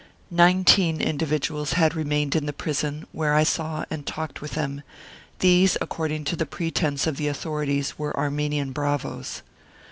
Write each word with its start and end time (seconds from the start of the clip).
Nineteen 0.31 0.99
individuals 0.99 1.73
had 1.73 1.93
remained 1.93 2.35
in 2.35 2.47
the 2.47 2.53
prison, 2.53 3.05
where 3.11 3.35
I 3.35 3.43
saw 3.43 3.85
and 3.91 4.03
talked 4.03 4.41
with 4.41 4.53
them; 4.53 4.81
these, 5.41 5.77
according 5.79 6.23
to 6.23 6.35
the 6.35 6.47
pretence 6.47 7.05
of 7.05 7.17
the 7.17 7.27
authorities, 7.27 7.99
were 7.99 8.17
Armenian 8.17 8.71
bravoes. 8.71 9.43